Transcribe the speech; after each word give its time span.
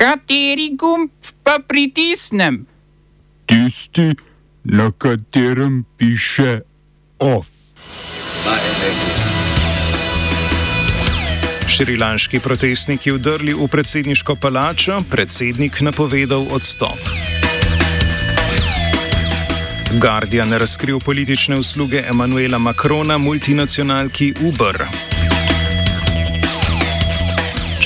Kateri 0.00 0.70
gumb 0.80 1.10
pa 1.44 1.58
pritisnem? 1.68 2.64
Tisti, 3.46 4.14
na 4.64 4.88
katerem 4.98 5.84
piše 5.96 6.60
OF. 7.18 7.46
Šrilanški 11.68 12.40
protestniki 12.40 13.12
vdrli 13.12 13.52
v 13.52 13.68
predsedniško 13.68 14.38
palačo, 14.40 15.02
predsednik 15.10 15.82
napovedal 15.84 16.48
odstop. 16.48 17.12
Guardian 20.00 20.52
razkril 20.52 21.00
politične 21.00 21.60
usluge 21.60 22.00
Emanuela 22.08 22.58
Macrona 22.58 23.18
multinacionalki 23.18 24.32
Uber. 24.48 24.84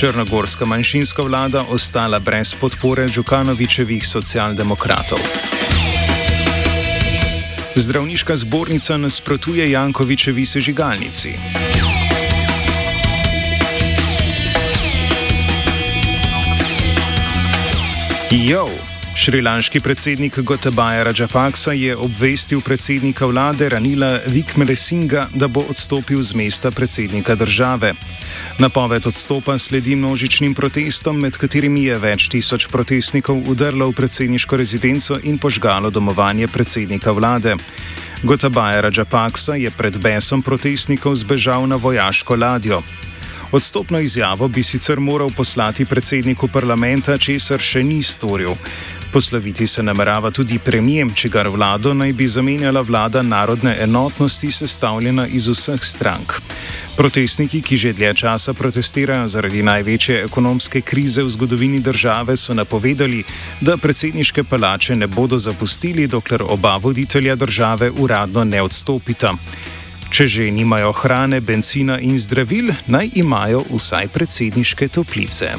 Črnogorska 0.05 0.65
manjšinska 0.65 1.21
vlada 1.21 1.63
ostala 1.69 2.19
brez 2.19 2.55
podpore 2.55 3.07
Džukanovičevih 3.09 4.07
socialdemokratov. 4.07 5.17
Zdravniška 7.75 8.37
zbornica 8.37 8.97
nasprotuje 8.97 9.71
Jankovičevi 9.71 10.45
sežigalnici. 10.45 11.33
Jo! 18.31 18.84
Šrilanški 19.15 19.79
predsednik 19.79 20.39
Gotabaja 20.39 21.03
Rajapaksa 21.03 21.71
je 21.71 21.95
obvestil 21.95 22.61
predsednika 22.61 23.25
vlade 23.25 23.69
Ranila 23.69 24.19
Vikmresinga, 24.27 25.27
da 25.33 25.47
bo 25.47 25.63
odstopil 25.69 26.21
z 26.21 26.35
mesta 26.35 26.71
predsednika 26.71 27.35
države. 27.35 27.93
Napoved 28.59 29.07
odstopa 29.07 29.57
sledi 29.57 29.95
množičnim 29.95 30.53
protestom, 30.53 31.19
med 31.19 31.37
katerimi 31.37 31.83
je 31.83 31.97
več 31.97 32.27
tisoč 32.29 32.67
protestnikov 32.67 33.39
udrlo 33.47 33.87
v 33.87 33.95
predsedniško 33.95 34.57
rezidenco 34.57 35.19
in 35.23 35.39
požgalo 35.39 35.89
domovanje 35.89 36.47
predsednika 36.47 37.11
vlade. 37.11 37.55
Gotabaja 38.23 38.81
Rajapaksa 38.81 39.55
je 39.55 39.71
pred 39.71 39.97
besom 39.97 40.43
protestnikov 40.43 41.15
zbežal 41.15 41.67
na 41.67 41.75
vojaško 41.75 42.35
ladjo. 42.35 42.83
Odstopno 43.51 43.99
izjavo 43.99 44.47
bi 44.47 44.63
sicer 44.63 44.99
moral 44.99 45.29
poslati 45.37 45.85
predsedniku 45.85 46.47
parlamenta, 46.47 47.17
česar 47.17 47.59
še 47.59 47.83
ni 47.83 48.03
storil. 48.03 48.55
Posloviti 49.15 49.67
se 49.67 49.83
namerava 49.83 50.31
tudi 50.31 50.59
premijem, 50.59 51.13
čigar 51.13 51.47
vlado 51.47 51.93
naj 51.93 52.13
bi 52.13 52.27
zamenjala 52.27 52.81
vlada 52.81 53.21
narodne 53.21 53.77
enotnosti, 53.81 54.51
sestavljena 54.51 55.27
iz 55.27 55.47
vseh 55.47 55.83
strank. 55.83 56.33
Protestniki, 56.97 57.61
ki 57.61 57.77
že 57.77 57.93
dlje 57.93 58.13
časa 58.13 58.53
protestirajo 58.53 59.27
zaradi 59.27 59.63
največje 59.63 60.23
ekonomske 60.25 60.81
krize 60.81 61.23
v 61.23 61.29
zgodovini 61.29 61.79
države, 61.79 62.35
so 62.37 62.53
napovedali, 62.53 63.23
da 63.61 63.77
predsedniške 63.77 64.43
palače 64.43 64.95
ne 64.95 65.07
bodo 65.07 65.39
zapustili, 65.39 66.07
dokler 66.07 66.43
oba 66.43 66.75
voditelja 66.77 67.35
države 67.35 67.91
uradno 67.91 68.43
ne 68.43 68.61
odstopita. 68.61 69.33
Če 70.15 70.29
že 70.31 70.45
nimajo 70.47 70.93
hrane, 70.95 71.41
benzina 71.43 71.97
in 71.99 72.15
zdravil, 72.15 72.69
naj 72.87 73.09
imajo 73.19 73.65
vsaj 73.67 74.07
predsedniške 74.15 74.87
toplice. 74.87 75.49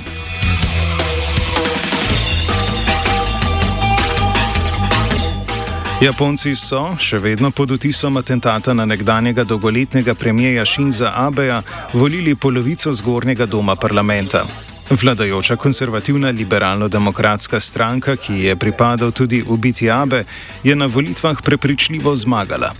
Japonci 6.00 6.54
so, 6.56 6.80
še 6.96 7.20
vedno 7.20 7.50
pod 7.52 7.74
vtisom 7.76 8.16
atentata 8.16 8.72
na 8.72 8.86
nekdanjega 8.88 9.44
dolgoletnega 9.44 10.14
premijeja 10.16 10.64
Shinza 10.64 11.12
Abeja, 11.12 11.60
volili 11.92 12.32
polovico 12.32 12.88
zgornjega 12.92 13.44
doma 13.44 13.76
parlamenta. 13.76 14.46
Vladajoča 14.88 15.58
konservativna 15.60 16.32
liberalno-demokratska 16.32 17.60
stranka, 17.60 18.16
ki 18.16 18.40
je 18.48 18.56
pripadal 18.56 19.12
tudi 19.12 19.42
ubiti 19.44 19.92
Abe, 19.92 20.24
je 20.64 20.72
na 20.72 20.88
volitvah 20.88 21.44
prepričljivo 21.44 22.16
zmagala. 22.16 22.72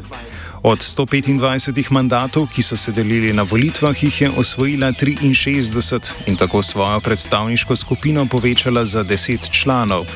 Od 0.67 0.83
125 0.83 1.93
mandatov, 1.95 2.49
ki 2.51 2.63
so 2.63 2.77
se 2.77 2.93
delili 2.93 3.33
na 3.33 3.43
volitvah, 3.43 4.03
jih 4.03 4.21
je 4.21 4.31
osvojila 4.31 4.89
63 4.93 6.13
in 6.27 6.37
tako 6.37 6.63
svojo 6.63 7.01
predstavniško 7.01 7.77
skupino 7.77 8.27
povečala 8.27 8.85
za 8.85 9.05
10 9.05 9.51
članov. 9.51 10.07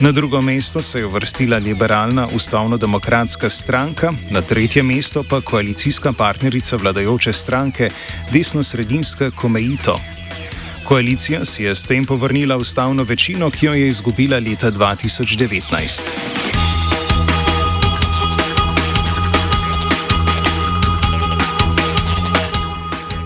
Na 0.00 0.12
drugo 0.12 0.40
mesto 0.40 0.82
se 0.82 0.98
je 0.98 1.06
uvrstila 1.06 1.58
liberalna 1.58 2.28
ustavno-demokratska 2.34 3.50
stranka, 3.50 4.12
na 4.30 4.42
tretje 4.42 4.82
mesto 4.82 5.24
pa 5.30 5.40
koalicijska 5.40 6.12
partnerica 6.12 6.76
vladajoče 6.76 7.32
stranke, 7.32 7.90
desno-sredinska 8.32 9.30
Komeito. 9.30 10.00
Koalicija 10.84 11.44
si 11.44 11.62
je 11.62 11.74
s 11.74 11.84
tem 11.84 12.04
povrnila 12.04 12.56
ustavno 12.56 13.02
večino, 13.02 13.50
ki 13.50 13.66
jo 13.66 13.74
je 13.74 13.88
izgubila 13.88 14.38
leta 14.38 14.70
2019. 14.70 16.37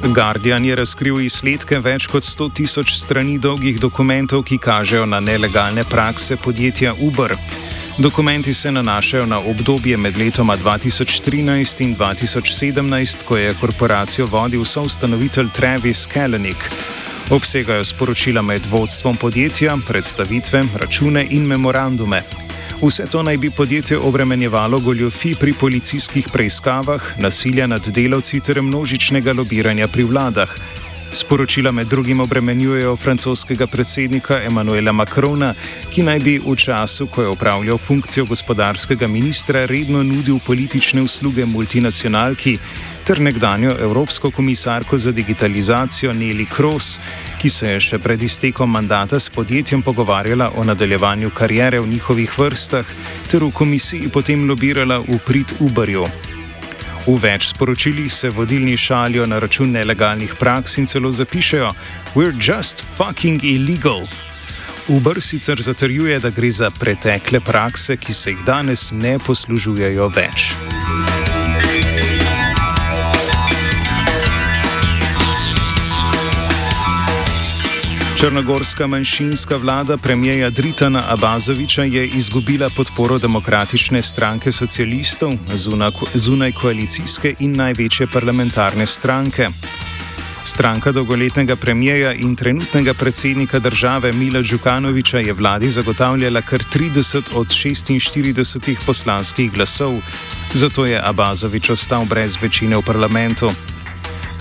Guardian 0.08 0.64
je 0.64 0.74
razkril 0.74 1.20
izsledke 1.22 1.78
več 1.78 2.08
kot 2.10 2.26
100 2.26 2.48
tisoč 2.58 2.96
strani 2.98 3.36
dolgih 3.38 3.78
dokumentov, 3.80 4.42
ki 4.42 4.58
kažejo 4.58 5.04
na 5.06 5.20
nelegalne 5.22 5.84
prakse 5.86 6.36
podjetja 6.36 6.94
Uber. 6.98 7.36
Dokumenti 7.98 8.54
se 8.54 8.72
nanašajo 8.72 9.26
na 9.26 9.38
obdobje 9.38 9.96
med 9.96 10.18
letoma 10.18 10.56
2013 10.58 11.84
in 11.86 11.94
2017, 11.96 13.24
ko 13.28 13.36
je 13.36 13.54
korporacijo 13.60 14.26
vodil 14.26 14.64
soustanovitelj 14.64 15.52
Travis 15.54 16.06
Kalanick. 16.06 16.66
Obsegajo 17.30 17.84
sporočila 17.84 18.42
med 18.42 18.66
vodstvom 18.66 19.16
podjetja, 19.16 19.78
predstavitve, 19.86 20.64
račune 20.82 21.26
in 21.30 21.46
memorandume. 21.46 22.22
Vse 22.82 23.04
to 23.06 23.22
naj 23.22 23.36
bi 23.36 23.50
podjetje 23.50 23.98
obremenjevalo 23.98 24.78
goljofi 24.80 25.34
pri 25.40 25.52
policijskih 25.52 26.28
preiskavah, 26.32 27.02
nasilja 27.18 27.66
nad 27.66 27.86
delavci 27.88 28.40
ter 28.40 28.62
množičnega 28.62 29.32
lobiranja 29.32 29.86
pri 29.88 30.04
vladah. 30.04 30.56
Sporočila 31.12 31.72
med 31.72 31.86
drugim 31.86 32.20
obremenjujejo 32.20 32.96
francoskega 32.96 33.66
predsednika 33.66 34.40
Emanuela 34.42 34.92
Macrona, 34.92 35.54
ki 35.92 36.02
naj 36.02 36.18
bi 36.24 36.38
v 36.40 36.56
času, 36.56 37.06
ko 37.06 37.22
je 37.22 37.28
upravljal 37.28 37.78
funkcijo 37.78 38.24
gospodarskega 38.24 39.06
ministra, 39.06 39.66
redno 39.66 40.02
nudil 40.02 40.38
politične 40.46 41.02
usluge 41.02 41.44
multinacionalki 41.44 42.56
ter 43.04 43.20
nekdanjo 43.20 43.76
Evropsko 43.80 44.30
komisarko 44.30 44.98
za 44.98 45.12
digitalizacijo 45.12 46.12
Neli 46.12 46.46
Kroos, 46.46 46.98
ki 47.40 47.48
se 47.48 47.68
je 47.68 47.80
še 47.80 47.98
pred 47.98 48.22
iztekom 48.22 48.70
mandata 48.70 49.18
s 49.18 49.28
podjetjem 49.28 49.82
pogovarjala 49.82 50.52
o 50.56 50.64
nadaljevanju 50.64 51.30
karijere 51.30 51.80
v 51.80 51.88
njihovih 51.92 52.38
vrstah 52.38 52.86
ter 53.30 53.44
v 53.44 53.52
komisiji 53.52 54.08
potem 54.08 54.48
lobirala 54.48 54.98
v 54.98 55.18
prid 55.26 55.52
Uberju. 55.60 56.31
V 57.02 57.16
več 57.18 57.48
sporočilih 57.50 58.12
se 58.12 58.30
vodilni 58.30 58.76
šalijo 58.76 59.26
na 59.26 59.40
račun 59.42 59.72
nelegalnih 59.74 60.36
praks 60.38 60.78
in 60.78 60.86
celo 60.86 61.10
zapišejo: 61.10 61.72
We're 62.14 62.36
just 62.38 62.84
fucking 62.96 63.42
illegal. 63.44 64.06
Uber 64.88 65.20
sicer 65.20 65.62
zatrjuje, 65.62 66.20
da 66.20 66.30
gre 66.30 66.50
za 66.50 66.70
pretekle 66.70 67.40
prakse, 67.40 67.96
ki 67.96 68.14
se 68.14 68.30
jih 68.30 68.46
danes 68.46 68.92
ne 68.92 69.18
poslužujejo 69.18 70.08
več. 70.14 70.52
Črnogorska 78.22 78.86
manjšinska 78.86 79.56
vlada 79.56 79.96
premijeja 79.96 80.50
Dritana 80.50 81.02
Abazoviča 81.08 81.82
je 81.82 82.06
izgubila 82.06 82.68
podporo 82.76 83.18
demokratične 83.18 84.02
stranke 84.02 84.52
socialistov, 84.52 85.32
zunaj 86.14 86.52
koalicijske 86.52 87.34
in 87.38 87.56
največje 87.56 88.06
parlamentarne 88.06 88.86
stranke. 88.86 89.48
Stranka 90.44 90.92
dolgoletnega 90.92 91.56
premijeja 91.56 92.12
in 92.12 92.36
trenutnega 92.36 92.94
predsednika 92.94 93.58
države 93.58 94.12
Mila 94.12 94.42
Džukanoviča 94.42 95.18
je 95.18 95.32
vladi 95.32 95.70
zagotavljala 95.70 96.42
kar 96.42 96.62
30 96.74 97.34
od 97.34 97.46
46 97.46 98.76
poslanskih 98.86 99.52
glasov, 99.52 99.98
zato 100.54 100.86
je 100.86 101.02
Abazovič 101.04 101.70
ostal 101.70 102.04
brez 102.04 102.38
večine 102.42 102.76
v 102.76 102.82
parlamentu. 102.82 103.50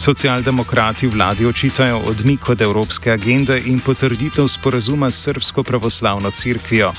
Socialdemokrati 0.02 1.08
vladi 1.08 1.46
očitajo 1.46 2.00
odmik 2.10 2.50
od 2.50 2.62
evropske 2.62 3.12
agende 3.12 3.62
in 3.66 3.80
potrditev 3.80 4.48
sporazuma 4.48 5.12
s 5.12 5.24
Srpsko 5.24 5.64
pravoslavno 5.64 6.32
crkvijo. 6.32 6.94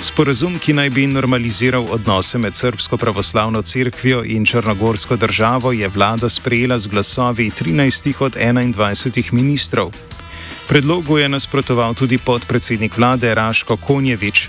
Sporazum, 0.00 0.58
ki 0.58 0.72
naj 0.72 0.90
bi 0.90 1.06
normaliziral 1.06 1.86
odnose 1.90 2.38
med 2.38 2.54
Srpsko 2.54 2.96
pravoslavno 2.96 3.62
crkvijo 3.62 4.22
in 4.24 4.46
Črnogorsko 4.46 5.16
državo, 5.16 5.72
je 5.72 5.88
vlada 5.88 6.28
sprejela 6.28 6.78
z 6.78 6.86
glasovi 6.86 7.50
13 7.50 8.14
od 8.20 8.36
21 8.36 9.32
ministrov. 9.32 9.90
Predlogu 10.68 11.18
je 11.18 11.28
nasprotoval 11.28 11.94
tudi 11.94 12.18
podpredsednik 12.18 12.98
vlade 12.98 13.34
Raško 13.34 13.76
Konjevič, 13.76 14.48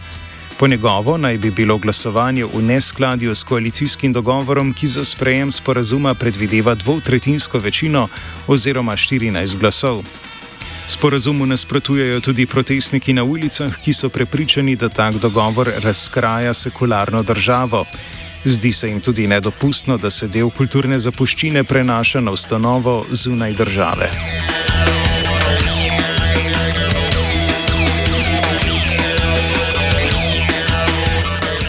Po 0.62 0.68
njegovo 0.68 1.18
naj 1.18 1.38
bi 1.38 1.52
bilo 1.52 1.78
glasovanje 1.78 2.46
v 2.46 2.62
neskladju 2.62 3.36
s 3.36 3.44
koalicijskim 3.44 4.14
dogovorom, 4.14 4.74
ki 4.74 4.88
za 4.88 5.06
sprejem 5.06 5.52
sporazuma 5.52 6.14
predvideva 6.14 6.76
dvotretinsko 6.76 7.60
večino 7.60 8.08
oziroma 8.48 8.94
14 8.94 9.58
glasov. 9.58 10.04
Sporazumu 10.88 11.46
nasprotujejo 11.46 12.20
tudi 12.22 12.46
protestniki 12.46 13.14
na 13.14 13.24
ulicah, 13.24 13.74
ki 13.82 13.94
so 13.94 14.10
prepričani, 14.10 14.76
da 14.76 14.90
tak 14.90 15.16
dogovor 15.16 15.72
razkraja 15.84 16.54
sekularno 16.54 17.24
državo. 17.24 17.86
Zdi 18.46 18.74
se 18.74 18.88
jim 18.88 19.02
tudi 19.02 19.28
nedopustno, 19.28 19.98
da 19.98 20.10
se 20.10 20.28
del 20.28 20.50
kulturne 20.50 21.00
zapuščine 21.00 21.64
prenaša 21.64 22.22
na 22.22 22.32
ustanovo 22.32 23.06
zunaj 23.12 23.54
države. 23.54 24.12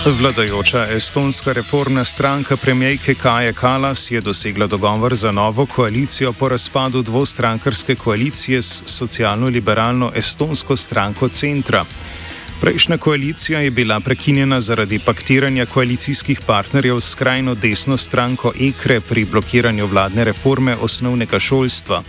Vladajoča 0.07 0.87
estonska 0.91 1.53
reformna 1.53 2.05
stranka 2.05 2.57
premijejke 2.57 3.15
Kaje 3.15 3.53
Kalas 3.53 4.11
je 4.11 4.21
dosegla 4.21 4.67
dogovor 4.67 5.15
za 5.15 5.33
novo 5.33 5.67
koalicijo 5.67 6.33
po 6.33 6.49
razpadu 6.49 7.03
dvostrankarske 7.03 7.95
koalicije 7.95 8.63
s 8.63 8.83
socialno-liberalno 8.87 10.13
estonsko 10.15 10.77
stranko 10.77 11.29
Centra. 11.29 11.85
Prejšnja 12.61 12.99
koalicija 12.99 13.61
je 13.61 13.71
bila 13.71 14.01
prekinjena 14.01 14.61
zaradi 14.61 14.99
paktiranja 14.99 15.67
koalicijskih 15.67 16.41
partnerjev 16.47 17.01
s 17.01 17.11
skrajno 17.11 17.55
desno 17.55 17.97
stranko 17.97 18.53
EKRE 18.61 19.01
pri 19.01 19.25
blokiranju 19.25 19.87
vladne 19.87 20.25
reforme 20.25 20.77
osnovnega 20.77 21.39
šolstva. 21.39 22.03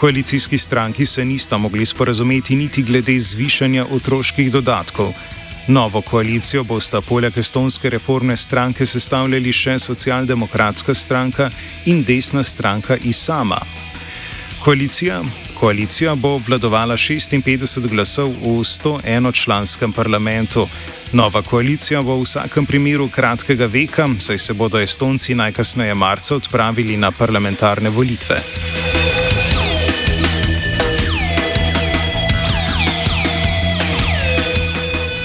Koalicijski 0.00 0.58
stranki 0.58 1.06
se 1.06 1.24
nista 1.24 1.56
mogli 1.56 1.86
sporazumeti 1.86 2.56
niti 2.56 2.82
glede 2.82 3.20
zvišanja 3.20 3.86
otroških 3.90 4.52
dodatkov. 4.52 5.12
Novo 5.66 6.00
koalicijo 6.02 6.64
bosta 6.64 7.00
poleg 7.00 7.38
estonske 7.38 7.90
reformne 7.90 8.36
stranke 8.36 8.86
sestavljali 8.86 9.52
še 9.54 9.76
socialdemokratska 9.78 10.94
stranka 10.94 11.50
in 11.86 12.02
desna 12.02 12.42
stranka 12.44 12.96
ISAMA. 12.96 13.60
Koalicija, 14.64 15.20
koalicija 15.54 16.14
bo 16.14 16.34
obvladovala 16.34 16.96
56 16.96 17.86
glasov 17.90 18.34
v 18.42 18.58
101-članskem 18.66 19.92
parlamentu. 19.92 20.66
Nova 21.12 21.42
koalicija 21.42 22.02
bo 22.02 22.16
v 22.18 22.26
vsakem 22.26 22.66
primeru 22.66 23.08
kratkega 23.08 23.66
veka, 23.66 24.08
saj 24.18 24.38
se 24.38 24.54
bodo 24.54 24.80
Estonci 24.80 25.34
najkasneje 25.34 25.94
marca 25.94 26.34
odpravili 26.36 26.96
na 26.96 27.10
parlamentarne 27.10 27.90
volitve. 27.90 28.42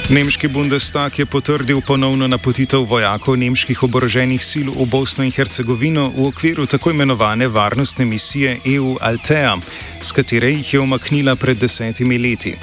Nemški 0.08 0.48
Bundestag 0.48 1.20
je 1.20 1.26
potrdil 1.26 1.82
ponovno 1.82 2.28
napotitev 2.28 2.86
vojakov 2.88 3.36
nemških 3.36 3.82
oboroženih 3.84 4.40
sil 4.40 4.68
v 4.72 4.86
Bosno 4.88 5.26
in 5.28 5.34
Hercegovino 5.36 6.06
v 6.16 6.30
okviru 6.30 6.64
tako 6.66 6.94
imenovane 6.96 7.48
varnostne 7.48 8.06
misije 8.06 8.60
EU 8.66 8.96
Altea, 9.02 9.58
s 10.02 10.12
katere 10.16 10.52
jih 10.52 10.74
je 10.74 10.80
omaknila 10.80 11.36
pred 11.36 11.60
desetimi 11.60 12.18
leti. 12.18 12.56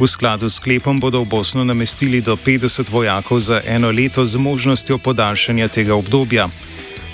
V 0.00 0.08
skladu 0.10 0.50
s 0.50 0.58
sklepom 0.58 0.98
bodo 1.00 1.22
v 1.22 1.30
Bosno 1.30 1.64
namestili 1.64 2.20
do 2.20 2.34
50 2.36 2.90
vojakov 2.90 3.40
za 3.40 3.62
eno 3.66 3.90
leto 3.90 4.26
z 4.26 4.34
možnostjo 4.36 4.98
podaljšanja 4.98 5.68
tega 5.68 5.94
obdobja. 5.94 6.48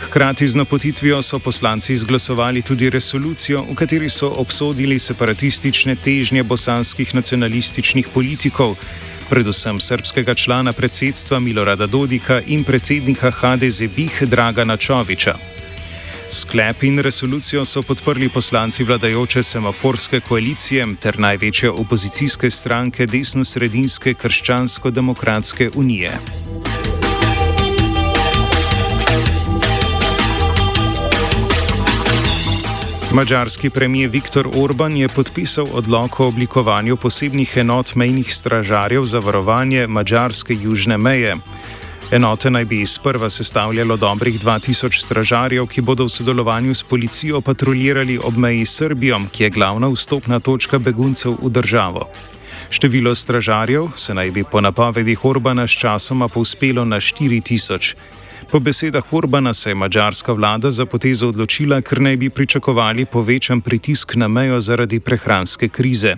Hkrati 0.01 0.49
z 0.49 0.57
napotitvijo 0.57 1.23
so 1.23 1.39
poslanci 1.39 1.93
izglasovali 1.93 2.63
tudi 2.63 2.91
resolucijo, 2.91 3.67
v 3.69 3.75
kateri 3.75 4.09
so 4.09 4.33
obsodili 4.41 4.99
separatistične 4.99 5.97
težnje 5.97 6.43
bosanskih 6.43 7.15
nacionalističnih 7.15 8.09
politikov 8.09 8.77
predvsem 9.31 9.81
srpskega 9.81 10.35
člana 10.35 10.73
predsedstva 10.73 11.39
Milorada 11.41 11.87
Dodika 11.87 12.41
in 12.47 12.65
predsednika 12.65 13.31
HDZ 13.31 13.87
Bih 13.97 14.23
Dragana 14.27 14.77
Čoviča. 14.77 15.35
Sklep 16.31 16.83
in 16.83 16.99
resolucijo 16.99 17.65
so 17.65 17.83
podprli 17.83 18.29
poslanci 18.29 18.85
vladajoče 18.85 19.43
semaforske 19.43 20.21
koalicije 20.21 20.87
ter 21.01 21.19
največje 21.19 21.71
opozicijske 21.71 22.51
stranke 22.51 23.07
desno-sredinske 23.07 24.15
krščansko-demokratske 24.15 25.71
unije. 25.75 26.19
Mačarski 33.13 33.71
premijer 33.71 34.11
Viktor 34.11 34.49
Orban 34.55 34.97
je 34.97 35.09
podpisal 35.09 35.67
odlok 35.73 36.21
o 36.21 36.27
oblikovanju 36.27 36.97
posebnih 36.97 37.57
enot 37.57 37.95
mejnih 37.95 38.35
stražarjev 38.35 39.05
za 39.05 39.19
varovanje 39.19 39.87
mačarske 39.87 40.55
južne 40.55 40.99
meje. 40.99 41.37
Enote 42.13 42.51
naj 42.51 42.65
bi 42.65 42.87
sprva 42.87 43.31
sestavljalo 43.31 43.97
dobrih 43.97 44.41
2000 44.41 45.03
stražarjev, 45.05 45.67
ki 45.67 45.81
bodo 45.81 46.05
v 46.05 46.09
sodelovanju 46.09 46.75
s 46.75 46.83
policijo 46.83 47.41
patruljirali 47.41 48.19
ob 48.19 48.37
meji 48.37 48.67
s 48.67 48.77
Srbijo, 48.77 49.21
ki 49.33 49.43
je 49.43 49.51
glavna 49.51 49.89
vstopna 49.89 50.41
točka 50.41 50.79
beguncev 50.79 51.35
v 51.43 51.51
državo. 51.51 52.07
Število 52.71 53.15
stražarjev 53.15 53.89
se 53.97 54.15
naj 54.15 54.31
bi 54.31 54.45
po 54.45 54.61
napovedih 54.61 55.25
Orbana 55.25 55.67
s 55.67 55.71
časoma 55.71 56.29
povzpelo 56.29 56.85
na 56.85 57.01
4000. 57.01 57.95
Po 58.51 58.59
besedah 58.61 59.13
Urbana 59.13 59.55
se 59.55 59.71
je 59.71 59.75
mađarska 59.75 60.33
vlada 60.33 60.71
za 60.71 60.87
potezo 60.87 61.29
odločila, 61.29 61.81
ker 61.81 62.01
naj 62.01 62.17
bi 62.17 62.31
pričakovali 62.31 63.05
povečan 63.07 63.61
pritisk 63.61 64.15
na 64.15 64.29
mejo 64.29 64.61
zaradi 64.61 65.01
prehranske 65.01 65.69
krize. 65.69 66.17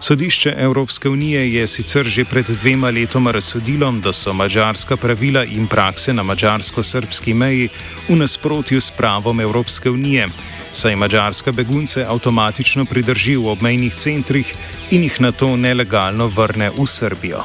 Sodišče 0.00 0.54
Evropske 0.58 1.08
unije 1.08 1.54
je 1.54 1.66
sicer 1.66 2.06
že 2.06 2.24
pred 2.24 2.46
dvema 2.60 2.90
letoma 2.90 3.30
razsodilo, 3.30 3.92
da 3.92 4.12
so 4.12 4.32
mađarska 4.32 4.96
pravila 4.96 5.44
in 5.44 5.66
prakse 5.66 6.14
na 6.14 6.22
mađarsko-srpski 6.22 7.34
meji 7.34 7.68
v 8.08 8.16
nasprotju 8.16 8.80
s 8.80 8.90
pravom 8.90 9.40
Evropske 9.40 9.90
unije, 9.90 10.28
saj 10.72 10.96
mađarska 10.96 11.52
begunce 11.52 12.04
avtomatično 12.08 12.84
pridrži 12.84 13.36
v 13.36 13.48
obmejnih 13.48 13.94
centrih 13.94 14.54
in 14.90 15.02
jih 15.02 15.20
na 15.20 15.32
to 15.32 15.56
nelegalno 15.56 16.26
vrne 16.26 16.70
v 16.70 16.86
Srbijo. 16.86 17.44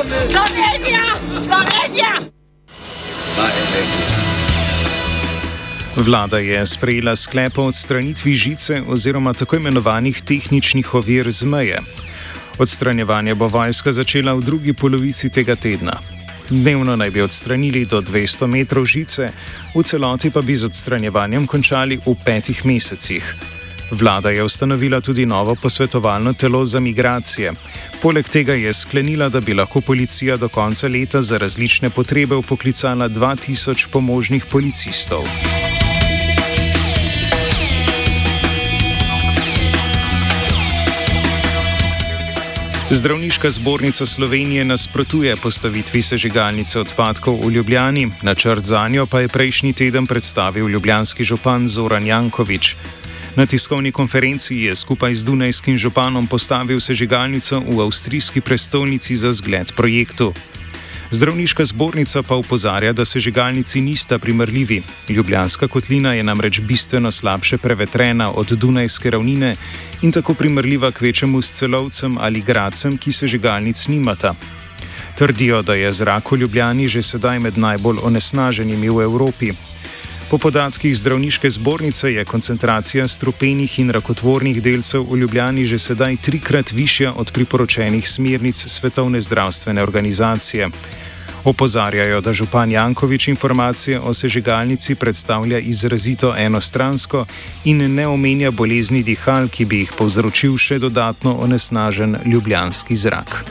Slovenija! 0.00 1.04
Slovenija! 1.32 2.12
Vlada 5.96 6.38
je 6.38 6.66
sprejela 6.66 7.16
sklep 7.16 7.58
o 7.58 7.62
odstranitvi 7.62 8.34
žice 8.34 8.82
oziroma 8.88 9.32
tako 9.32 9.56
imenovanih 9.56 10.22
tehničnih 10.22 10.94
ovir 10.94 11.30
z 11.30 11.44
meje. 11.44 11.78
Odstranjevanje 12.58 13.34
bo 13.34 13.48
vojska 13.48 13.92
začela 13.92 14.32
v 14.32 14.40
drugi 14.40 14.72
polovici 14.72 15.28
tega 15.28 15.56
tedna. 15.56 15.92
Dnevno 16.50 16.96
naj 16.96 17.10
bi 17.10 17.20
odstranili 17.22 17.84
do 17.84 18.00
200 18.00 18.46
metrov 18.46 18.84
žice, 18.84 19.30
v 19.74 19.82
celoti 19.82 20.30
pa 20.30 20.40
bi 20.40 20.56
z 20.56 20.64
odstranjevanjem 20.64 21.46
končali 21.46 22.00
v 22.06 22.16
petih 22.24 22.64
mesecih. 22.64 23.34
Vlada 23.90 24.30
je 24.30 24.44
ustanovila 24.44 25.00
tudi 25.00 25.26
novo 25.26 25.54
posvetovalno 25.54 26.32
telo 26.32 26.66
za 26.66 26.80
migracije. 26.80 27.52
Poleg 28.02 28.28
tega 28.28 28.54
je 28.54 28.72
sklenila, 28.74 29.28
da 29.28 29.40
bi 29.40 29.54
lahko 29.54 29.80
policija 29.80 30.36
do 30.36 30.48
konca 30.48 30.88
leta 30.88 31.22
za 31.22 31.38
različne 31.38 31.90
potrebe 31.90 32.34
upoklicala 32.34 33.08
2000 33.08 33.88
pomožnih 33.88 34.44
policistov. 34.46 35.24
Zdravniška 42.90 43.50
zbornica 43.50 44.06
Slovenije 44.06 44.64
nasprotuje 44.64 45.36
postavitvi 45.36 46.02
sežigalnice 46.02 46.80
odpadkov 46.80 47.38
v 47.46 47.50
Ljubljani, 47.50 48.10
načrt 48.22 48.64
za 48.64 48.88
njo 48.88 49.06
pa 49.06 49.20
je 49.20 49.28
prejšnji 49.28 49.72
teden 49.72 50.06
predstavil 50.06 50.68
ljubljanski 50.68 51.24
župan 51.24 51.68
Zoran 51.68 52.06
Jankovič. 52.06 52.76
Na 53.36 53.46
tiskovni 53.46 53.92
konferenci 53.92 54.56
je 54.56 54.76
skupaj 54.76 55.14
z 55.14 55.24
Dunajskim 55.24 55.78
županom 55.78 56.26
postavil 56.26 56.80
sežigalnico 56.80 57.60
v 57.62 57.80
avstrijski 57.80 58.40
prestolnici 58.40 59.16
za 59.16 59.32
zgled 59.32 59.72
projektu. 59.76 60.34
Zdravniška 61.10 61.64
zbornica 61.64 62.22
pa 62.22 62.34
upozarja, 62.34 62.92
da 62.92 63.04
sežigalnici 63.04 63.80
nista 63.80 64.18
primerljivi. 64.18 64.82
Ljubljanska 65.08 65.68
kotlina 65.68 66.14
je 66.14 66.22
namreč 66.22 66.60
bistveno 66.60 67.10
slabše 67.12 67.58
prevetrena 67.58 68.30
od 68.30 68.46
Dunajske 68.46 69.10
ravnine 69.10 69.56
in 70.02 70.12
tako 70.12 70.34
primerljiva 70.34 70.90
k 70.90 71.00
večjemu 71.00 71.42
s 71.42 71.52
celovcem 71.52 72.18
ali 72.18 72.40
gradcem, 72.40 72.98
ki 72.98 73.12
sežigalnic 73.12 73.88
nimata. 73.88 74.34
Trdijo, 75.18 75.62
da 75.62 75.74
je 75.74 75.92
zrak 75.92 76.32
v 76.32 76.36
Ljubljani 76.36 76.88
že 76.88 77.02
sedaj 77.02 77.38
med 77.38 77.58
najbolj 77.58 77.98
onesnaženimi 78.02 78.90
v 78.90 79.02
Evropi. 79.02 79.52
Po 80.30 80.38
podatkih 80.38 80.96
zdravniške 80.96 81.50
zbornice 81.50 82.12
je 82.12 82.24
koncentracija 82.24 83.08
strupenih 83.08 83.78
in 83.78 83.90
rakotvornih 83.90 84.62
delcev 84.62 85.02
v 85.10 85.16
Ljubljani 85.18 85.64
že 85.64 85.78
sedaj 85.78 86.16
trikrat 86.16 86.70
višja 86.72 87.12
od 87.16 87.32
priporočenih 87.32 88.08
smernic 88.08 88.56
Svetovne 88.66 89.20
zdravstvene 89.20 89.82
organizacije. 89.82 90.68
Opozarjajo, 91.44 92.20
da 92.20 92.32
župan 92.32 92.70
Jankovič 92.70 93.28
informacije 93.28 94.00
o 94.00 94.14
sežigalnici 94.14 94.94
predstavlja 94.94 95.58
izrazito 95.58 96.34
enostransko 96.38 97.24
in 97.64 97.94
ne 97.94 98.06
omenja 98.06 98.50
bolezni 98.50 99.02
dihal, 99.02 99.48
ki 99.48 99.64
bi 99.64 99.82
jih 99.82 99.92
povzročil 99.98 100.54
še 100.58 100.78
dodatno 100.78 101.34
onesnažen 101.40 102.16
ljubljanski 102.26 102.96
zrak. 102.96 103.44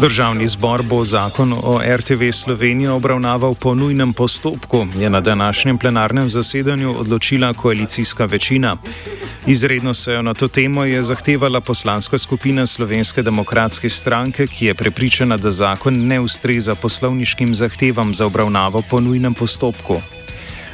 Državni 0.00 0.48
zbor 0.48 0.82
bo 0.82 1.04
zakon 1.04 1.52
o 1.52 1.80
RTV 1.96 2.30
Slovenija 2.32 2.92
obravnaval 2.94 3.54
po 3.54 3.74
nujnem 3.74 4.12
postopku, 4.12 4.86
je 4.98 5.10
na 5.10 5.20
današnjem 5.20 5.78
plenarnem 5.78 6.30
zasedanju 6.30 6.94
odločila 6.98 7.52
koalicijska 7.52 8.24
večina. 8.24 8.76
Izredno 9.46 9.94
sejo 9.94 10.22
na 10.22 10.34
to 10.34 10.48
temo 10.48 10.84
je 10.84 11.02
zahtevala 11.02 11.60
poslanska 11.60 12.18
skupina 12.18 12.66
Slovenske 12.66 13.22
demokratske 13.22 13.90
stranke, 13.90 14.46
ki 14.46 14.66
je 14.66 14.74
prepričana, 14.74 15.36
da 15.36 15.50
zakon 15.50 16.06
ne 16.06 16.20
ustreza 16.20 16.74
poslovniškim 16.74 17.54
zahtevam 17.54 18.14
za 18.14 18.26
obravnavo 18.26 18.82
po 18.90 19.00
nujnem 19.00 19.34
postopku. 19.34 20.00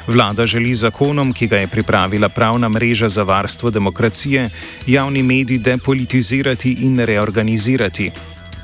Vlada 0.07 0.47
želi 0.47 0.75
zakonom, 0.75 1.33
ki 1.33 1.47
ga 1.47 1.57
je 1.57 1.67
pripravila 1.67 2.29
pravna 2.29 2.69
mreža 2.69 3.09
za 3.09 3.23
varstvo 3.23 3.71
demokracije, 3.71 4.51
javni 4.87 5.23
medij 5.23 5.59
depolitizirati 5.59 6.77
in 6.81 6.99
reorganizirati. 6.99 8.11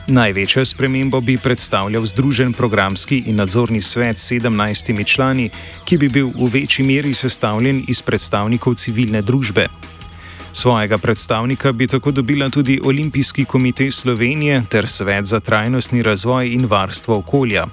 Največjo 0.06 0.64
spremembo 0.64 1.20
bi 1.20 1.38
predstavljal 1.38 2.06
Združen 2.06 2.52
programski 2.52 3.22
in 3.26 3.36
nadzorni 3.36 3.80
svet 3.80 4.18
s 4.18 4.32
17 4.32 5.06
člani, 5.06 5.50
ki 5.84 5.98
bi 5.98 6.08
bil 6.08 6.32
v 6.34 6.48
večji 6.50 6.84
meri 6.84 7.14
sestavljen 7.14 7.84
iz 7.88 8.02
predstavnikov 8.02 8.74
civilne 8.74 9.22
družbe. 9.22 9.68
Svojega 10.52 10.98
predstavnika 10.98 11.72
bi 11.72 11.86
tako 11.86 12.10
dobila 12.10 12.50
tudi 12.50 12.80
Olimpijski 12.84 13.44
komitej 13.44 13.90
Slovenije 13.90 14.62
ter 14.68 14.88
Svet 14.88 15.26
za 15.26 15.40
trajnostni 15.40 16.02
razvoj 16.02 16.50
in 16.52 16.66
varstvo 16.66 17.18
okolja. 17.18 17.66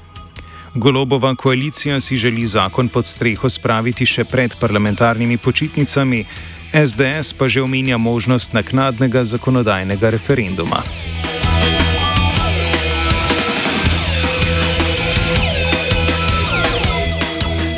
Golobova 0.76 1.36
koalicija 1.36 2.00
si 2.00 2.18
želi 2.18 2.46
zakon 2.46 2.88
pod 2.88 3.06
streho 3.06 3.50
spraviti 3.50 4.06
še 4.06 4.24
pred 4.24 4.56
parlamentarnimi 4.60 5.38
počitnicami, 5.38 6.26
SDS 6.74 7.34
pa 7.34 7.48
že 7.48 7.62
omenja 7.62 7.98
možnost 7.98 8.54
naknadnega 8.54 9.24
zakonodajnega 9.24 10.10
referenduma. 10.10 10.84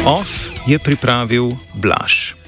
OF 0.06 0.50
je 0.66 0.80
pripravil 0.82 1.54
Blaž. 1.78 2.41